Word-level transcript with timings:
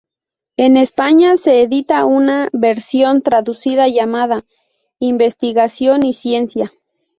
En 0.57 0.77
España 0.77 1.37
se 1.37 1.61
edita 1.61 2.05
una 2.05 2.49
versión 2.53 3.21
traducida 3.21 3.87
llamada 3.87 4.43
"Investigación 4.97 6.03
y 6.03 6.13
Ciencia". 6.13 6.73